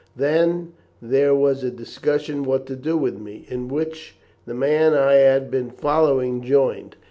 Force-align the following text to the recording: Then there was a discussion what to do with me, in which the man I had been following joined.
Then 0.15 0.73
there 0.99 1.35
was 1.35 1.63
a 1.63 1.69
discussion 1.69 2.41
what 2.41 2.65
to 2.65 2.75
do 2.75 2.97
with 2.97 3.19
me, 3.19 3.45
in 3.49 3.67
which 3.67 4.15
the 4.47 4.55
man 4.55 4.95
I 4.95 5.13
had 5.13 5.51
been 5.51 5.69
following 5.69 6.41
joined. 6.41 6.95